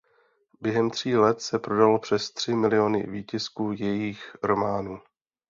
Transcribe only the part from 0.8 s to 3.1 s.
tří let se prodalo přes tři miliony